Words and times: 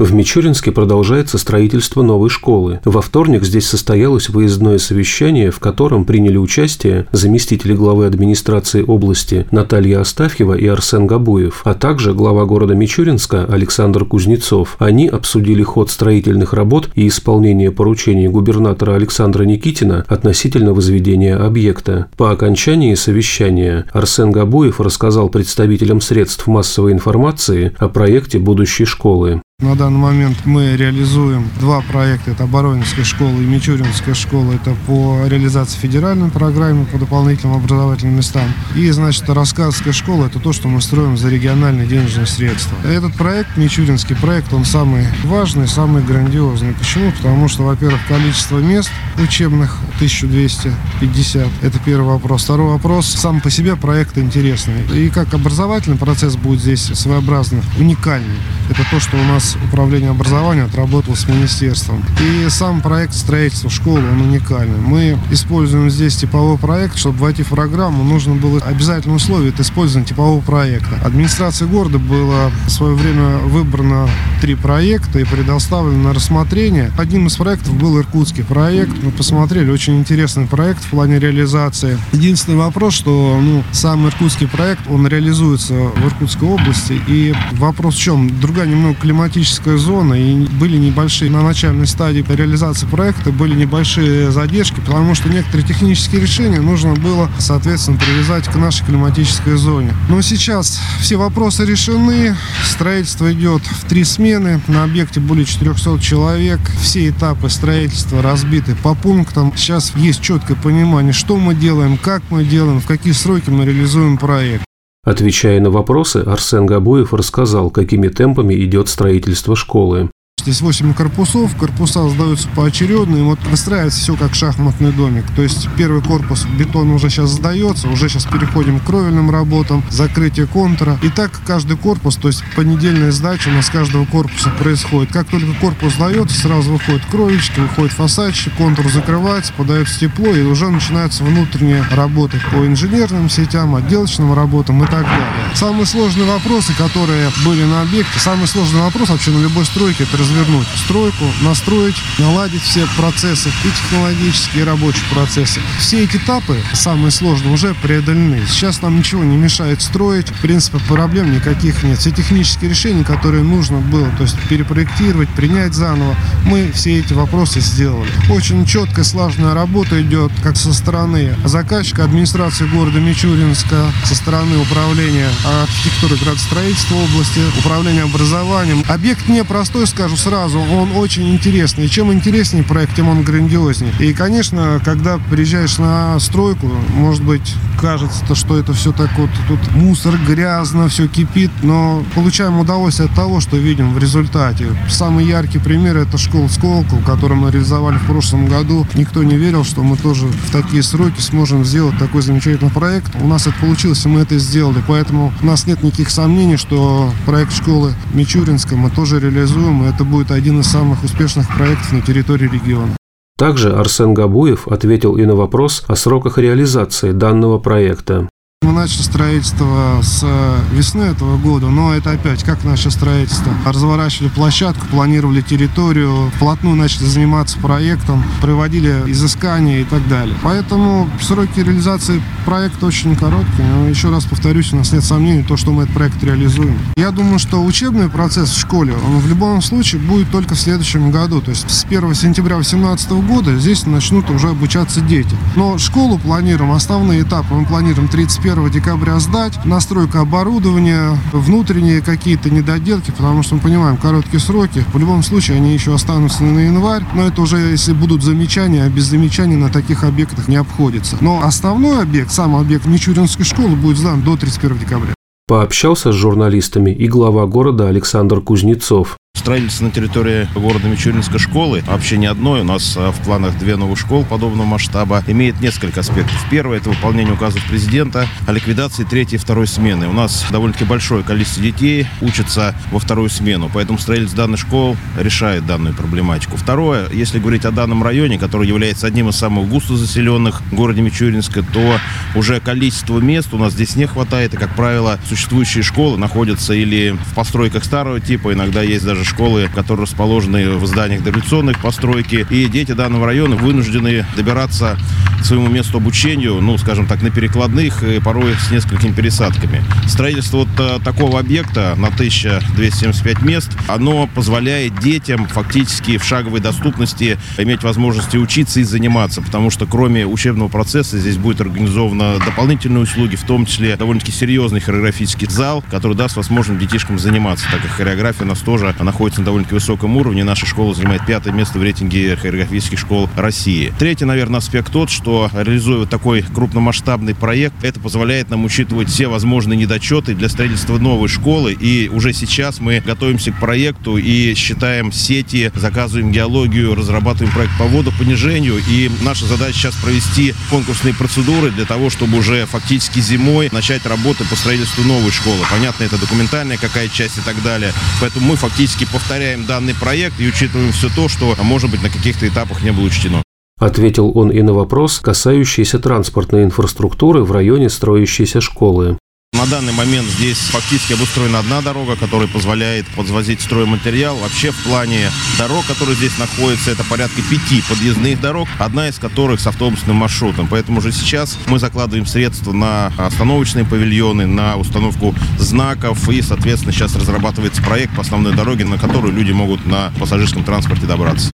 В 0.00 0.12
Мичуринске 0.12 0.72
продолжается 0.72 1.38
строительство 1.38 2.02
новой 2.02 2.28
школы. 2.28 2.80
Во 2.84 3.00
вторник 3.00 3.44
здесь 3.44 3.68
состоялось 3.68 4.28
выездное 4.28 4.78
совещание, 4.78 5.52
в 5.52 5.60
котором 5.60 6.04
приняли 6.04 6.36
участие 6.36 7.06
заместители 7.12 7.74
главы 7.74 8.06
администрации 8.06 8.82
области 8.82 9.46
Наталья 9.52 10.00
Астафьева 10.00 10.54
и 10.54 10.66
Арсен 10.66 11.06
Габуев, 11.06 11.62
а 11.64 11.74
также 11.74 12.12
глава 12.12 12.44
города 12.44 12.74
Мичуринска 12.74 13.44
Александр 13.44 14.04
Кузнецов. 14.04 14.74
Они 14.80 15.06
обсудили 15.06 15.62
ход 15.62 15.90
строительных 15.90 16.54
работ 16.54 16.90
и 16.96 17.06
исполнение 17.06 17.70
поручений 17.70 18.26
губернатора 18.26 18.96
Александра 18.96 19.44
Никитина 19.44 20.04
относительно 20.08 20.74
возведения 20.74 21.36
объекта. 21.36 22.08
По 22.16 22.32
окончании 22.32 22.94
совещания 22.96 23.86
Арсен 23.92 24.32
Габуев 24.32 24.80
рассказал 24.80 25.28
представителям 25.28 26.00
средств 26.00 26.48
массовой 26.48 26.90
информации 26.90 27.76
о 27.78 27.88
проекте 27.88 28.40
будущей 28.40 28.86
школы. 28.86 29.40
На 29.64 29.76
данный 29.76 29.98
момент 29.98 30.36
мы 30.44 30.76
реализуем 30.76 31.48
два 31.58 31.80
проекта. 31.80 32.32
Это 32.32 32.44
Оборонинская 32.44 33.02
школа 33.02 33.30
и 33.30 33.46
Мичуринская 33.46 34.14
школа. 34.14 34.52
Это 34.52 34.76
по 34.86 35.26
реализации 35.26 35.78
федеральной 35.78 36.28
программы 36.28 36.84
по 36.84 36.98
дополнительным 36.98 37.56
образовательным 37.56 38.16
местам. 38.16 38.44
И, 38.76 38.90
значит, 38.90 39.26
Рассказская 39.30 39.94
школа– 39.94 40.26
это 40.26 40.38
то, 40.38 40.52
что 40.52 40.68
мы 40.68 40.82
строим 40.82 41.16
за 41.16 41.30
региональные 41.30 41.86
денежные 41.86 42.26
средства. 42.26 42.76
Этот 42.84 43.14
проект, 43.14 43.56
Мичуринский 43.56 44.14
проект, 44.16 44.52
он 44.52 44.66
самый 44.66 45.06
важный, 45.24 45.66
самый 45.66 46.02
грандиозный. 46.02 46.74
Почему? 46.74 47.10
Потому 47.12 47.48
что, 47.48 47.62
во-первых, 47.62 48.00
количество 48.06 48.58
мест 48.58 48.90
учебных 49.16 49.78
1250. 49.96 51.48
Это 51.62 51.78
первый 51.78 52.08
вопрос. 52.08 52.44
Второй 52.44 52.72
вопрос. 52.72 53.06
Сам 53.06 53.40
по 53.40 53.48
себе 53.50 53.76
проект 53.76 54.18
интересный. 54.18 54.84
И 54.92 55.08
как 55.08 55.32
образовательный 55.32 55.96
процесс 55.96 56.36
будет 56.36 56.60
здесь 56.60 56.82
своеобразный, 56.82 57.62
уникальный. 57.78 58.36
Это 58.68 58.82
то, 58.90 59.00
что 59.00 59.16
у 59.16 59.24
нас 59.24 59.53
нас 59.54 59.68
управление 59.68 60.10
образования 60.10 60.62
отработало 60.62 61.14
с 61.14 61.28
министерством. 61.28 62.04
И 62.20 62.48
сам 62.48 62.80
проект 62.80 63.14
строительства 63.14 63.70
школы, 63.70 64.00
он 64.00 64.20
уникальный. 64.20 64.78
Мы 64.78 65.18
используем 65.30 65.90
здесь 65.90 66.16
типовой 66.16 66.58
проект. 66.58 66.96
Чтобы 66.96 67.18
войти 67.18 67.42
в 67.42 67.48
программу, 67.48 68.04
нужно 68.04 68.34
было 68.34 68.60
обязательное 68.60 69.16
условие– 69.16 69.48
это 69.54 69.62
использование 69.62 70.08
типового 70.08 70.40
проекта. 70.40 70.96
Администрация 71.04 71.68
города 71.68 71.98
было 71.98 72.50
в 72.66 72.70
свое 72.70 72.94
время 72.94 73.38
выбрано 73.38 74.08
три 74.40 74.54
проекта 74.54 75.20
и 75.20 75.24
предоставлено 75.24 76.08
на 76.08 76.14
рассмотрение. 76.14 76.90
Одним 76.98 77.26
из 77.26 77.36
проектов 77.36 77.74
был 77.74 77.98
иркутский 77.98 78.44
проект. 78.44 78.92
Мы 79.02 79.10
посмотрели, 79.10 79.70
очень 79.70 79.98
интересный 79.98 80.46
проект 80.46 80.82
в 80.84 80.90
плане 80.90 81.18
реализации. 81.18 81.98
Единственный 82.12 82.56
вопрос, 82.56 82.94
что 82.94 83.38
ну, 83.42 83.62
сам 83.72 84.06
иркутский 84.06 84.48
проект, 84.48 84.82
он 84.88 85.06
реализуется 85.06 85.74
в 85.74 86.06
Иркутской 86.06 86.48
области. 86.48 87.00
И 87.08 87.34
вопрос 87.52 87.94
в 87.94 88.00
чем? 88.00 88.40
Другая 88.40 88.66
немного 88.66 88.94
климатическая 88.94 89.33
климатическая 89.34 89.76
зона, 89.78 90.14
и 90.14 90.46
были 90.60 90.76
небольшие 90.76 91.28
на 91.28 91.42
начальной 91.42 91.88
стадии 91.88 92.24
реализации 92.28 92.86
проекта 92.86 93.32
были 93.32 93.54
небольшие 93.54 94.30
задержки, 94.30 94.80
потому 94.80 95.14
что 95.16 95.28
некоторые 95.28 95.66
технические 95.66 96.20
решения 96.20 96.60
нужно 96.60 96.94
было, 96.94 97.28
соответственно, 97.38 97.98
привязать 97.98 98.44
к 98.44 98.54
нашей 98.54 98.86
климатической 98.86 99.56
зоне. 99.56 99.92
Но 100.08 100.22
сейчас 100.22 100.80
все 101.00 101.16
вопросы 101.16 101.64
решены, 101.64 102.36
строительство 102.64 103.32
идет 103.32 103.62
в 103.62 103.84
три 103.86 104.04
смены, 104.04 104.60
на 104.68 104.84
объекте 104.84 105.18
более 105.18 105.44
400 105.44 105.98
человек, 105.98 106.60
все 106.80 107.08
этапы 107.08 107.50
строительства 107.50 108.22
разбиты 108.22 108.76
по 108.76 108.94
пунктам. 108.94 109.52
Сейчас 109.56 109.92
есть 109.96 110.20
четкое 110.20 110.56
понимание, 110.56 111.12
что 111.12 111.36
мы 111.36 111.56
делаем, 111.56 111.98
как 111.98 112.22
мы 112.30 112.44
делаем, 112.44 112.80
в 112.80 112.86
какие 112.86 113.12
сроки 113.12 113.50
мы 113.50 113.64
реализуем 113.64 114.16
проект. 114.16 114.64
Отвечая 115.04 115.60
на 115.60 115.70
вопросы, 115.70 116.18
Арсен 116.26 116.64
Габуев 116.64 117.12
рассказал, 117.12 117.70
какими 117.70 118.08
темпами 118.08 118.54
идет 118.54 118.88
строительство 118.88 119.54
школы. 119.54 120.10
Здесь 120.44 120.60
8 120.60 120.92
корпусов, 120.92 121.56
корпуса 121.56 122.06
сдаются 122.10 122.48
поочередно, 122.54 123.16
и 123.16 123.22
вот 123.22 123.38
выстраивается 123.46 123.98
все 123.98 124.14
как 124.14 124.34
шахматный 124.34 124.92
домик. 124.92 125.24
То 125.34 125.40
есть 125.40 125.70
первый 125.78 126.02
корпус 126.02 126.44
бетон 126.58 126.90
уже 126.90 127.08
сейчас 127.08 127.30
сдается, 127.30 127.88
уже 127.88 128.10
сейчас 128.10 128.26
переходим 128.26 128.78
к 128.78 128.84
кровельным 128.84 129.30
работам, 129.30 129.82
закрытие 129.88 130.46
контура. 130.46 130.98
И 131.02 131.08
так 131.08 131.40
каждый 131.46 131.78
корпус, 131.78 132.16
то 132.16 132.28
есть 132.28 132.44
понедельная 132.56 133.10
сдача 133.10 133.48
у 133.48 133.52
нас 133.52 133.70
каждого 133.70 134.04
корпуса 134.04 134.50
происходит. 134.50 135.14
Как 135.14 135.28
только 135.28 135.54
корпус 135.54 135.94
сдается, 135.94 136.38
сразу 136.38 136.72
выходит 136.72 137.06
кровельчики, 137.06 137.60
выходит 137.60 137.92
фасадчик, 137.92 138.52
контур 138.58 138.90
закрывается, 138.90 139.50
подается 139.56 139.98
тепло, 139.98 140.26
и 140.26 140.42
уже 140.42 140.68
начинаются 140.68 141.24
внутренние 141.24 141.82
работы 141.90 142.38
по 142.52 142.66
инженерным 142.66 143.30
сетям, 143.30 143.74
отделочным 143.76 144.34
работам 144.34 144.84
и 144.84 144.86
так 144.86 145.04
далее. 145.04 145.26
Самые 145.54 145.86
сложные 145.86 146.26
вопросы, 146.26 146.74
которые 146.76 147.30
были 147.46 147.64
на 147.64 147.80
объекте, 147.80 148.18
самый 148.18 148.46
сложный 148.46 148.82
вопрос 148.82 149.08
вообще 149.08 149.30
на 149.30 149.40
любой 149.40 149.64
стройке, 149.64 150.02
это 150.02 150.18
развернуть 150.34 150.66
стройку, 150.84 151.24
настроить, 151.42 151.96
наладить 152.18 152.62
все 152.62 152.86
процессы, 152.96 153.48
и 153.64 153.68
технологические, 153.68 154.62
и 154.62 154.66
рабочие 154.66 155.04
процессы. 155.12 155.60
Все 155.78 156.04
эти 156.04 156.16
этапы, 156.16 156.60
самые 156.72 157.10
сложные, 157.10 157.52
уже 157.52 157.74
преодолены. 157.74 158.42
Сейчас 158.48 158.82
нам 158.82 158.98
ничего 158.98 159.24
не 159.24 159.36
мешает 159.36 159.82
строить. 159.82 160.28
В 160.28 160.40
принципе, 160.40 160.78
проблем 160.88 161.32
никаких 161.32 161.82
нет. 161.82 161.98
Все 161.98 162.10
технические 162.10 162.70
решения, 162.70 163.04
которые 163.04 163.42
нужно 163.42 163.78
было, 163.78 164.08
то 164.16 164.22
есть 164.22 164.36
перепроектировать, 164.48 165.28
принять 165.30 165.74
заново, 165.74 166.16
мы 166.44 166.70
все 166.72 166.98
эти 166.98 167.12
вопросы 167.12 167.60
сделали. 167.60 168.10
Очень 168.30 168.66
четкая, 168.66 169.04
слаженная 169.04 169.54
работа 169.54 170.00
идет 170.02 170.32
как 170.42 170.56
со 170.56 170.72
стороны 170.72 171.36
заказчика, 171.44 172.04
администрации 172.04 172.66
города 172.66 172.98
Мичуринска, 173.00 173.92
со 174.04 174.14
стороны 174.14 174.58
управления 174.58 175.28
архитектуры 175.62 176.16
градостроительства 176.16 176.96
области, 176.96 177.40
управления 177.58 178.02
образованием. 178.02 178.84
Объект 178.88 179.28
непростой, 179.28 179.86
скажу 179.86 180.16
сразу, 180.24 180.58
он 180.58 180.96
очень 180.96 181.34
интересный. 181.34 181.84
И 181.84 181.90
чем 181.90 182.10
интереснее 182.10 182.64
проект, 182.64 182.96
тем 182.96 183.08
он 183.10 183.22
грандиознее. 183.22 183.92
И, 184.00 184.14
конечно, 184.14 184.80
когда 184.82 185.18
приезжаешь 185.18 185.76
на 185.76 186.18
стройку, 186.18 186.66
может 186.94 187.22
быть, 187.22 187.54
кажется, 187.84 188.34
что 188.34 188.56
это 188.56 188.72
все 188.72 188.92
так 188.92 189.10
вот, 189.18 189.28
тут 189.46 189.60
мусор, 189.72 190.14
грязно, 190.26 190.88
все 190.88 191.06
кипит, 191.06 191.50
но 191.62 192.02
получаем 192.14 192.58
удовольствие 192.58 193.10
от 193.10 193.14
того, 193.14 193.40
что 193.40 193.58
видим 193.58 193.92
в 193.92 193.98
результате. 193.98 194.68
Самый 194.88 195.26
яркий 195.26 195.58
пример 195.58 195.98
это 195.98 196.16
школа 196.16 196.48
Сколково, 196.48 197.02
которую 197.02 197.38
мы 197.38 197.50
реализовали 197.50 197.98
в 197.98 198.06
прошлом 198.06 198.46
году. 198.46 198.86
Никто 198.94 199.22
не 199.22 199.36
верил, 199.36 199.64
что 199.64 199.82
мы 199.82 199.98
тоже 199.98 200.26
в 200.26 200.50
такие 200.50 200.82
сроки 200.82 201.20
сможем 201.20 201.62
сделать 201.62 201.98
такой 201.98 202.22
замечательный 202.22 202.70
проект. 202.70 203.14
У 203.20 203.28
нас 203.28 203.46
это 203.46 203.56
получилось, 203.60 204.06
и 204.06 204.08
мы 204.08 204.20
это 204.20 204.38
сделали. 204.38 204.82
Поэтому 204.88 205.34
у 205.42 205.46
нас 205.46 205.66
нет 205.66 205.82
никаких 205.82 206.08
сомнений, 206.08 206.56
что 206.56 207.12
проект 207.26 207.52
школы 207.52 207.92
Мичуринска 208.14 208.76
мы 208.76 208.88
тоже 208.88 209.20
реализуем, 209.20 209.84
и 209.84 209.90
это 209.90 210.04
будет 210.04 210.30
один 210.30 210.60
из 210.60 210.66
самых 210.68 211.04
успешных 211.04 211.54
проектов 211.54 211.92
на 211.92 212.00
территории 212.00 212.48
региона. 212.48 212.96
Также 213.36 213.72
Арсен 213.72 214.14
Габуев 214.14 214.68
ответил 214.68 215.16
и 215.16 215.24
на 215.24 215.34
вопрос 215.34 215.84
о 215.88 215.96
сроках 215.96 216.38
реализации 216.38 217.10
данного 217.10 217.58
проекта. 217.58 218.28
Мы 218.64 218.72
начали 218.72 219.02
строительство 219.02 220.00
с 220.02 220.20
э, 220.22 220.58
весны 220.72 221.02
этого 221.02 221.36
года, 221.36 221.66
но 221.68 221.92
это 221.92 222.12
опять 222.12 222.42
как 222.44 222.64
наше 222.64 222.90
строительство. 222.90 223.52
Разворачивали 223.66 224.30
площадку, 224.30 224.86
планировали 224.86 225.42
территорию, 225.42 226.32
вплотную 226.36 226.74
начали 226.74 227.04
заниматься 227.04 227.58
проектом, 227.58 228.24
проводили 228.40 229.02
изыскания 229.06 229.82
и 229.82 229.84
так 229.84 230.08
далее. 230.08 230.34
Поэтому 230.42 231.10
сроки 231.20 231.60
реализации 231.60 232.22
проекта 232.46 232.86
очень 232.86 233.14
короткие. 233.16 233.68
Но 233.68 233.86
еще 233.86 234.08
раз 234.08 234.24
повторюсь, 234.24 234.72
у 234.72 234.76
нас 234.76 234.92
нет 234.92 235.04
сомнений, 235.04 235.42
то, 235.42 235.58
что 235.58 235.70
мы 235.70 235.82
этот 235.82 235.94
проект 235.94 236.24
реализуем. 236.24 236.78
Я 236.96 237.10
думаю, 237.10 237.38
что 237.38 237.62
учебный 237.62 238.08
процесс 238.08 238.48
в 238.48 238.58
школе, 238.58 238.94
он 238.94 239.18
в 239.18 239.28
любом 239.28 239.60
случае 239.60 240.00
будет 240.00 240.30
только 240.30 240.54
в 240.54 240.60
следующем 240.60 241.10
году. 241.10 241.42
То 241.42 241.50
есть 241.50 241.68
с 241.70 241.84
1 241.84 242.14
сентября 242.14 242.56
2018 242.56 243.10
года 243.28 243.58
здесь 243.58 243.84
начнут 243.84 244.30
уже 244.30 244.48
обучаться 244.48 245.02
дети. 245.02 245.36
Но 245.54 245.76
школу 245.76 246.18
планируем, 246.18 246.72
основные 246.72 247.22
этапы 247.24 247.52
мы 247.52 247.66
планируем 247.66 248.08
31 248.08 248.53
1 248.54 248.70
декабря 248.70 249.18
сдать. 249.18 249.64
Настройка 249.64 250.20
оборудования, 250.20 251.18
внутренние 251.32 252.00
какие-то 252.00 252.50
недоделки, 252.50 253.10
потому 253.10 253.42
что 253.42 253.56
мы 253.56 253.60
понимаем, 253.60 253.96
короткие 253.96 254.38
сроки. 254.38 254.84
В 254.92 254.98
любом 254.98 255.22
случае, 255.24 255.56
они 255.56 255.72
еще 255.72 255.92
останутся 255.92 256.44
на 256.44 256.60
январь, 256.60 257.02
но 257.14 257.26
это 257.26 257.42
уже 257.42 257.56
если 257.56 257.92
будут 257.92 258.22
замечания, 258.22 258.84
а 258.84 258.88
без 258.88 259.04
замечаний 259.04 259.56
на 259.56 259.70
таких 259.70 260.04
объектах 260.04 260.46
не 260.46 260.56
обходится. 260.56 261.16
Но 261.20 261.42
основной 261.42 262.02
объект, 262.02 262.30
сам 262.30 262.54
объект 262.54 262.86
Мичуринской 262.86 263.44
школы 263.44 263.74
будет 263.74 263.98
сдан 263.98 264.22
до 264.22 264.36
31 264.36 264.78
декабря. 264.78 265.14
Пообщался 265.48 266.12
с 266.12 266.14
журналистами 266.14 266.90
и 266.90 267.08
глава 267.08 267.46
города 267.46 267.88
Александр 267.88 268.40
Кузнецов. 268.40 269.16
Строительство 269.44 269.84
на 269.84 269.90
территории 269.90 270.48
города 270.54 270.88
Мичуринска 270.88 271.38
школы, 271.38 271.82
вообще 271.86 272.16
не 272.16 272.24
одной, 272.24 272.62
у 272.62 272.64
нас 272.64 272.94
а, 272.96 273.12
в 273.12 273.20
планах 273.20 273.58
две 273.58 273.76
новых 273.76 273.98
школы 273.98 274.24
подобного 274.24 274.64
масштаба, 274.64 275.22
имеет 275.26 275.60
несколько 275.60 276.00
аспектов. 276.00 276.34
Первое– 276.50 276.78
это 276.78 276.88
выполнение 276.88 277.34
указов 277.34 277.62
президента 277.66 278.26
о 278.46 278.52
ликвидации 278.52 279.04
третьей 279.04 279.36
и 279.36 279.38
второй 279.38 279.66
смены. 279.66 280.08
У 280.08 280.14
нас 280.14 280.46
довольно-таки 280.50 280.86
большое 280.86 281.22
количество 281.24 281.62
детей 281.62 282.06
учатся 282.22 282.74
во 282.90 282.98
вторую 282.98 283.28
смену, 283.28 283.70
поэтому 283.70 283.98
строительство 283.98 284.44
данных 284.44 284.60
школ 284.60 284.96
решает 285.18 285.66
данную 285.66 285.94
проблематику. 285.94 286.56
Второе, 286.56 287.10
если 287.10 287.38
говорить 287.38 287.66
о 287.66 287.70
данном 287.70 288.02
районе, 288.02 288.38
который 288.38 288.66
является 288.66 289.06
одним 289.06 289.28
из 289.28 289.36
самых 289.36 289.68
густо 289.68 289.96
заселенных 289.96 290.62
в 290.62 290.74
городе 290.74 291.02
Мичуринска, 291.02 291.62
то 291.62 291.98
уже 292.34 292.60
количество 292.60 293.18
мест 293.18 293.52
у 293.52 293.58
нас 293.58 293.74
здесь 293.74 293.96
не 293.96 294.06
хватает, 294.06 294.54
и, 294.54 294.56
как 294.56 294.74
правило, 294.74 295.18
существующие 295.28 295.82
школы 295.82 296.16
находятся 296.16 296.72
или 296.72 297.10
в 297.10 297.34
постройках 297.34 297.84
старого 297.84 298.20
типа, 298.20 298.54
иногда 298.54 298.80
есть 298.80 299.04
даже 299.04 299.23
школы, 299.24 299.68
которые 299.74 300.04
расположены 300.04 300.70
в 300.70 300.86
зданиях 300.86 301.22
дореволюционных 301.22 301.80
постройки, 301.80 302.46
и 302.50 302.66
дети 302.66 302.92
данного 302.92 303.26
района 303.26 303.56
вынуждены 303.56 304.26
добираться 304.36 304.96
к 305.40 305.44
своему 305.44 305.68
месту 305.68 305.98
обучению, 305.98 306.60
ну, 306.60 306.78
скажем 306.78 307.06
так, 307.06 307.22
на 307.22 307.30
перекладных, 307.30 308.02
и 308.02 308.20
порой 308.20 308.54
с 308.54 308.70
несколькими 308.70 309.12
пересадками. 309.12 309.84
Строительство 310.06 310.58
вот 310.58 310.68
а, 310.78 311.00
такого 311.00 311.38
объекта 311.38 311.94
на 311.96 312.08
1275 312.08 313.42
мест, 313.42 313.70
оно 313.88 314.26
позволяет 314.26 314.98
детям 315.00 315.46
фактически 315.46 316.16
в 316.16 316.24
шаговой 316.24 316.60
доступности 316.60 317.38
иметь 317.58 317.82
возможности 317.82 318.36
учиться 318.36 318.80
и 318.80 318.84
заниматься, 318.84 319.42
потому 319.42 319.70
что 319.70 319.86
кроме 319.86 320.26
учебного 320.26 320.68
процесса 320.68 321.18
здесь 321.18 321.36
будет 321.36 321.60
организовано 321.60 322.38
дополнительные 322.44 323.02
услуги, 323.02 323.36
в 323.36 323.44
том 323.44 323.66
числе 323.66 323.96
довольно-таки 323.96 324.32
серьезный 324.32 324.80
хореографический 324.80 325.48
зал, 325.48 325.84
который 325.90 326.16
даст 326.16 326.36
возможность 326.36 326.80
детишкам 326.80 327.18
заниматься, 327.18 327.66
так 327.70 327.82
как 327.82 327.90
хореография 327.90 328.44
у 328.44 328.48
нас 328.48 328.60
тоже 328.60 328.88
находится 329.14 329.42
на 329.42 329.44
довольно-таки 329.46 329.74
высоком 329.74 330.16
уровне. 330.16 330.42
Наша 330.42 330.66
школа 330.66 330.92
занимает 330.92 331.24
пятое 331.24 331.52
место 331.52 331.78
в 331.78 331.82
рейтинге 331.82 332.34
хореографических 332.34 332.98
школ 332.98 333.30
России. 333.36 333.92
Третий, 333.96 334.24
наверное, 334.24 334.58
аспект 334.58 334.90
тот, 334.92 335.08
что 335.08 335.48
реализуя 335.52 336.04
такой 336.04 336.42
крупномасштабный 336.42 337.34
проект, 337.34 337.84
это 337.84 338.00
позволяет 338.00 338.50
нам 338.50 338.64
учитывать 338.64 339.08
все 339.08 339.28
возможные 339.28 339.76
недочеты 339.76 340.34
для 340.34 340.48
строительства 340.48 340.98
новой 340.98 341.28
школы. 341.28 341.72
И 341.72 342.10
уже 342.12 342.32
сейчас 342.32 342.80
мы 342.80 343.00
готовимся 343.06 343.52
к 343.52 343.60
проекту 343.60 344.16
и 344.16 344.54
считаем 344.54 345.12
сети, 345.12 345.70
заказываем 345.76 346.32
геологию, 346.32 346.96
разрабатываем 346.96 347.54
проект 347.54 347.78
по 347.78 347.84
водопонижению. 347.84 348.82
И 348.88 349.08
наша 349.22 349.46
задача 349.46 349.74
сейчас 349.74 349.94
провести 349.94 350.54
конкурсные 350.70 351.14
процедуры 351.14 351.70
для 351.70 351.84
того, 351.84 352.10
чтобы 352.10 352.38
уже 352.38 352.66
фактически 352.66 353.20
зимой 353.20 353.68
начать 353.70 354.04
работы 354.06 354.44
по 354.44 354.56
строительству 354.56 355.04
новой 355.04 355.30
школы. 355.30 355.64
Понятно, 355.70 356.02
это 356.02 356.18
документальная 356.18 356.78
какая 356.78 357.08
часть 357.08 357.38
и 357.38 357.42
так 357.42 357.62
далее. 357.62 357.92
Поэтому 358.20 358.48
мы 358.48 358.56
фактически 358.56 359.03
повторяем 359.06 359.66
данный 359.66 359.94
проект 359.94 360.40
и 360.40 360.48
учитываем 360.48 360.92
все 360.92 361.08
то, 361.14 361.28
что, 361.28 361.54
может 361.62 361.90
быть, 361.90 362.02
на 362.02 362.10
каких-то 362.10 362.46
этапах 362.46 362.82
не 362.82 362.92
было 362.92 363.04
учтено. 363.04 363.42
Ответил 363.78 364.30
он 364.36 364.50
и 364.50 364.62
на 364.62 364.72
вопрос, 364.72 365.18
касающийся 365.18 365.98
транспортной 365.98 366.64
инфраструктуры 366.64 367.42
в 367.42 367.52
районе 367.52 367.88
строящейся 367.88 368.60
школы. 368.60 369.18
На 369.54 369.66
данный 369.66 369.92
момент 369.92 370.28
здесь 370.28 370.58
фактически 370.58 371.12
обустроена 371.12 371.60
одна 371.60 371.80
дорога, 371.80 372.16
которая 372.16 372.48
позволяет 372.48 373.06
подвозить 373.06 373.60
стройматериал. 373.60 374.36
Вообще 374.36 374.72
в 374.72 374.82
плане 374.82 375.30
дорог, 375.56 375.86
которые 375.86 376.16
здесь 376.16 376.36
находятся, 376.38 376.90
это 376.90 377.04
порядка 377.04 377.40
пяти 377.40 377.80
подъездных 377.88 378.40
дорог, 378.40 378.68
одна 378.80 379.08
из 379.08 379.16
которых 379.20 379.60
с 379.60 379.66
автобусным 379.68 380.16
маршрутом. 380.16 380.66
Поэтому 380.66 380.98
уже 380.98 381.12
сейчас 381.12 381.56
мы 381.66 381.78
закладываем 381.78 382.26
средства 382.26 382.72
на 382.72 383.12
остановочные 383.16 383.84
павильоны, 383.84 384.44
на 384.46 384.76
установку 384.76 385.36
знаков 385.56 386.28
и, 386.28 386.42
соответственно, 386.42 386.92
сейчас 386.92 387.14
разрабатывается 387.14 387.80
проект 387.80 388.16
по 388.16 388.22
основной 388.22 388.56
дороге, 388.56 388.84
на 388.84 388.98
которую 388.98 389.32
люди 389.32 389.52
могут 389.52 389.86
на 389.86 390.12
пассажирском 390.18 390.64
транспорте 390.64 391.06
добраться. 391.06 391.52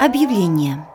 Объявление. 0.00 0.89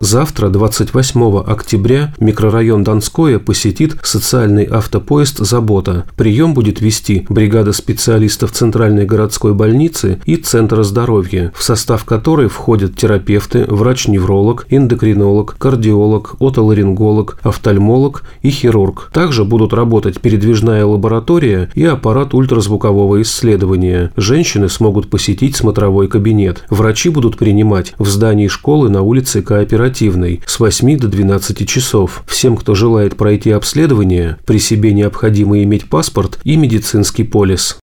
Завтра, 0.00 0.48
28 0.48 1.40
октября, 1.44 2.14
микрорайон 2.20 2.84
Донское 2.84 3.40
посетит 3.40 3.96
социальный 4.04 4.64
автопоезд 4.64 5.38
«Забота». 5.38 6.04
Прием 6.16 6.54
будет 6.54 6.80
вести 6.80 7.26
бригада 7.28 7.72
специалистов 7.72 8.52
Центральной 8.52 9.06
городской 9.06 9.54
больницы 9.54 10.20
и 10.24 10.36
Центра 10.36 10.84
здоровья, 10.84 11.52
в 11.52 11.64
состав 11.64 12.04
которой 12.04 12.46
входят 12.46 12.94
терапевты, 12.94 13.64
врач-невролог, 13.64 14.66
эндокринолог, 14.70 15.56
кардиолог, 15.58 16.36
отоларинголог, 16.38 17.40
офтальмолог 17.42 18.22
и 18.42 18.50
хирург. 18.50 19.10
Также 19.12 19.44
будут 19.44 19.72
работать 19.72 20.20
передвижная 20.20 20.86
лаборатория 20.86 21.70
и 21.74 21.84
аппарат 21.84 22.34
ультразвукового 22.34 23.20
исследования. 23.22 24.12
Женщины 24.16 24.68
смогут 24.68 25.10
посетить 25.10 25.56
смотровой 25.56 26.06
кабинет. 26.06 26.66
Врачи 26.70 27.08
будут 27.08 27.36
принимать 27.36 27.94
в 27.98 28.06
здании 28.06 28.46
школы 28.46 28.90
на 28.90 29.02
улице 29.02 29.42
Кооперативной 29.42 29.87
оперативной 29.88 30.42
с 30.46 30.60
8 30.60 30.98
до 30.98 31.08
12 31.08 31.68
часов. 31.68 32.22
Всем, 32.26 32.56
кто 32.56 32.74
желает 32.74 33.16
пройти 33.16 33.50
обследование, 33.50 34.38
при 34.44 34.58
себе 34.58 34.92
необходимо 34.92 35.62
иметь 35.62 35.88
паспорт 35.88 36.38
и 36.44 36.56
медицинский 36.56 37.24
полис. 37.24 37.78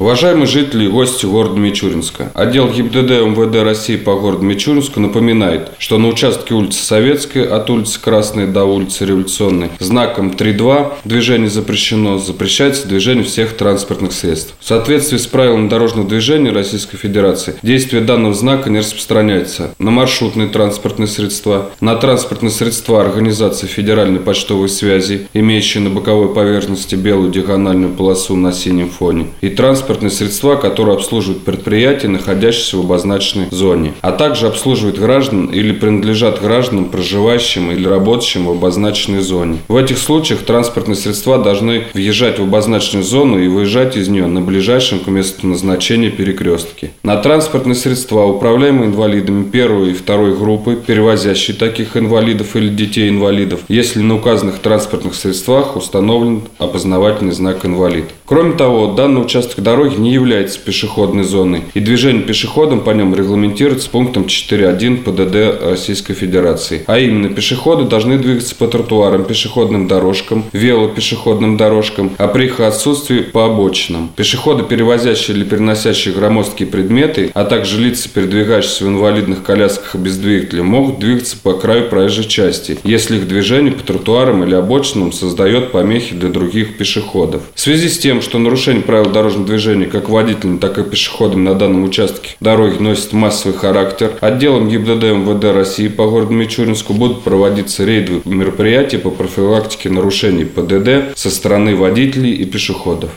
Уважаемые 0.00 0.46
жители 0.46 0.86
и 0.86 0.88
гости 0.88 1.26
города 1.26 1.60
Мичуринска, 1.60 2.32
отдел 2.32 2.70
ГИБДД 2.70 3.20
МВД 3.20 3.62
России 3.62 3.96
по 3.96 4.14
городу 4.16 4.42
Мичуринску 4.42 4.98
напоминает, 4.98 5.72
что 5.76 5.98
на 5.98 6.08
участке 6.08 6.54
улицы 6.54 6.82
Советской 6.82 7.46
от 7.46 7.68
улицы 7.68 8.00
Красной 8.00 8.46
до 8.46 8.64
улицы 8.64 9.04
Революционной 9.04 9.72
знаком 9.78 10.30
3.2 10.30 10.92
движение 11.04 11.50
запрещено, 11.50 12.16
запрещается 12.16 12.88
движение 12.88 13.24
всех 13.24 13.54
транспортных 13.58 14.12
средств. 14.12 14.54
В 14.58 14.66
соответствии 14.66 15.18
с 15.18 15.26
правилами 15.26 15.68
дорожного 15.68 16.08
движения 16.08 16.50
Российской 16.50 16.96
Федерации 16.96 17.56
действие 17.60 18.00
данного 18.00 18.32
знака 18.32 18.70
не 18.70 18.78
распространяется 18.78 19.74
на 19.78 19.90
маршрутные 19.90 20.48
транспортные 20.48 21.08
средства, 21.08 21.72
на 21.82 21.94
транспортные 21.96 22.50
средства 22.50 23.02
организации 23.02 23.66
Федеральной 23.66 24.20
почтовой 24.20 24.70
связи, 24.70 25.28
имеющие 25.34 25.82
на 25.82 25.90
боковой 25.90 26.32
поверхности 26.32 26.94
белую 26.94 27.30
диагональную 27.30 27.92
полосу 27.92 28.34
на 28.34 28.50
синем 28.50 28.88
фоне, 28.88 29.26
и 29.42 29.50
транспорт 29.50 29.89
транспортные 29.90 30.10
средства, 30.10 30.54
которые 30.54 30.94
обслуживают 30.94 31.44
предприятия, 31.44 32.06
находящиеся 32.06 32.76
в 32.76 32.80
обозначенной 32.80 33.46
зоне, 33.50 33.92
а 34.02 34.12
также 34.12 34.46
обслуживают 34.46 34.98
граждан 34.98 35.46
или 35.46 35.72
принадлежат 35.72 36.40
гражданам, 36.40 36.84
проживающим 36.84 37.72
или 37.72 37.88
работающим 37.88 38.46
в 38.46 38.50
обозначенной 38.50 39.20
зоне. 39.20 39.58
В 39.66 39.74
этих 39.74 39.98
случаях 39.98 40.40
транспортные 40.44 40.94
средства 40.94 41.42
должны 41.42 41.86
въезжать 41.92 42.38
в 42.38 42.42
обозначенную 42.42 43.04
зону 43.04 43.40
и 43.40 43.48
выезжать 43.48 43.96
из 43.96 44.06
нее 44.08 44.26
на 44.26 44.40
ближайшем 44.40 45.00
к 45.00 45.08
месту 45.08 45.48
назначения 45.48 46.10
перекрестке. 46.10 46.92
На 47.02 47.16
транспортные 47.16 47.74
средства, 47.74 48.26
управляемые 48.26 48.90
инвалидами 48.90 49.42
первой 49.42 49.90
и 49.90 49.94
второй 49.94 50.36
группы, 50.36 50.76
перевозящие 50.76 51.56
таких 51.56 51.96
инвалидов 51.96 52.54
или 52.54 52.68
детей-инвалидов, 52.68 53.60
если 53.68 54.00
на 54.00 54.14
указанных 54.14 54.60
транспортных 54.60 55.16
средствах 55.16 55.74
установлен 55.74 56.42
опознавательный 56.58 57.32
знак 57.32 57.66
инвалид. 57.66 58.04
Кроме 58.30 58.52
того, 58.52 58.92
данный 58.92 59.22
участок 59.22 59.60
дороги 59.60 59.96
не 59.96 60.12
является 60.12 60.60
пешеходной 60.60 61.24
зоной, 61.24 61.64
и 61.74 61.80
движение 61.80 62.22
пешеходом 62.22 62.82
по 62.82 62.90
нем 62.90 63.12
регламентируется 63.12 63.90
пунктом 63.90 64.26
4.1 64.26 64.98
ПДД 64.98 65.64
Российской 65.68 66.14
Федерации. 66.14 66.84
А 66.86 67.00
именно, 67.00 67.28
пешеходы 67.28 67.86
должны 67.86 68.18
двигаться 68.18 68.54
по 68.54 68.68
тротуарам, 68.68 69.24
пешеходным 69.24 69.88
дорожкам, 69.88 70.44
велопешеходным 70.52 71.56
дорожкам, 71.56 72.12
а 72.18 72.28
при 72.28 72.44
их 72.44 72.60
отсутствии 72.60 73.18
по 73.18 73.46
обочинам. 73.46 74.12
Пешеходы, 74.14 74.62
перевозящие 74.62 75.36
или 75.36 75.42
переносящие 75.42 76.14
громоздкие 76.14 76.68
предметы, 76.68 77.32
а 77.34 77.44
также 77.44 77.80
лица, 77.80 78.08
передвигающиеся 78.08 78.84
в 78.84 78.88
инвалидных 78.90 79.42
колясках 79.42 79.96
и 79.96 79.98
без 79.98 80.16
двигателя, 80.18 80.62
могут 80.62 81.00
двигаться 81.00 81.36
по 81.36 81.54
краю 81.54 81.88
проезжей 81.88 82.26
части, 82.26 82.78
если 82.84 83.16
их 83.16 83.26
движение 83.26 83.72
по 83.72 83.82
тротуарам 83.82 84.44
или 84.44 84.54
обочинам 84.54 85.10
создает 85.10 85.72
помехи 85.72 86.14
для 86.14 86.28
других 86.28 86.76
пешеходов. 86.76 87.42
В 87.56 87.60
связи 87.60 87.88
с 87.88 87.98
тем, 87.98 88.19
что 88.20 88.38
нарушение 88.38 88.82
правил 88.82 89.10
дорожного 89.10 89.46
движения 89.46 89.86
как 89.86 90.08
водителям, 90.08 90.58
так 90.58 90.78
и 90.78 90.84
пешеходам 90.84 91.44
на 91.44 91.54
данном 91.54 91.84
участке 91.84 92.36
дороги 92.40 92.80
носит 92.80 93.12
массовый 93.12 93.56
характер. 93.56 94.12
Отделом 94.20 94.68
ГИБДД 94.68 95.04
МВД 95.04 95.44
России 95.54 95.88
по 95.88 96.08
городу 96.08 96.32
Мичуринску 96.32 96.92
будут 96.92 97.22
проводиться 97.22 97.84
рейдовые 97.84 98.22
мероприятия 98.24 98.98
по 98.98 99.10
профилактике 99.10 99.90
нарушений 99.90 100.44
ПДД 100.44 101.16
со 101.18 101.30
стороны 101.30 101.76
водителей 101.76 102.32
и 102.32 102.44
пешеходов. 102.44 103.10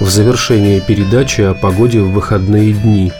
В 0.00 0.08
завершении 0.08 0.80
передачи 0.80 1.40
о 1.40 1.54
погоде 1.54 2.00
в 2.00 2.10
выходные 2.10 2.72
дни. 2.72 3.12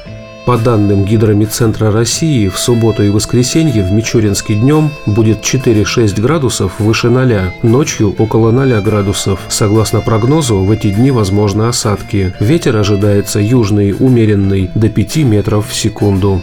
По 0.44 0.56
данным 0.56 1.04
Гидромедцентра 1.04 1.90
России, 1.90 2.46
в 2.46 2.56
субботу 2.56 3.02
и 3.02 3.08
воскресенье 3.08 3.82
в 3.82 3.90
Мичуринске 3.90 4.54
днем 4.54 4.90
будет 5.04 5.40
4-6 5.40 6.20
градусов 6.20 6.78
выше 6.78 7.10
0, 7.10 7.52
ночью 7.64 8.14
около 8.16 8.52
0 8.52 8.80
градусов. 8.80 9.40
Согласно 9.48 10.00
прогнозу, 10.00 10.58
в 10.58 10.70
эти 10.70 10.90
дни 10.90 11.10
возможны 11.10 11.64
осадки. 11.64 12.32
Ветер 12.38 12.76
ожидается 12.76 13.40
южный, 13.40 13.92
умеренный, 13.98 14.70
до 14.76 14.88
5 14.88 15.16
метров 15.24 15.68
в 15.68 15.74
секунду. 15.74 16.42